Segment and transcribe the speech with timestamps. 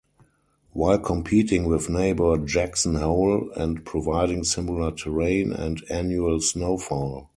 [0.71, 7.29] While competing with neighbor Jackson Hole and providing similar terrain and annual snowfall.